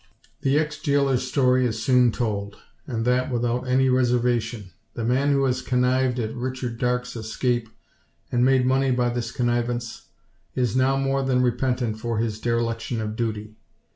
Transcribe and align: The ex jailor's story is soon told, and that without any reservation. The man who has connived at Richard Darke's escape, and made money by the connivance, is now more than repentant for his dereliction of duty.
The 0.41 0.57
ex 0.57 0.79
jailor's 0.79 1.27
story 1.27 1.63
is 1.63 1.79
soon 1.83 2.11
told, 2.11 2.57
and 2.87 3.05
that 3.05 3.31
without 3.31 3.67
any 3.67 3.87
reservation. 3.87 4.71
The 4.95 5.05
man 5.05 5.31
who 5.31 5.43
has 5.43 5.61
connived 5.61 6.17
at 6.17 6.33
Richard 6.35 6.79
Darke's 6.79 7.15
escape, 7.15 7.69
and 8.31 8.43
made 8.43 8.65
money 8.65 8.89
by 8.89 9.09
the 9.09 9.21
connivance, 9.21 10.07
is 10.55 10.75
now 10.75 10.97
more 10.97 11.21
than 11.21 11.43
repentant 11.43 11.99
for 11.99 12.17
his 12.17 12.39
dereliction 12.39 12.99
of 12.99 13.15
duty. 13.15 13.57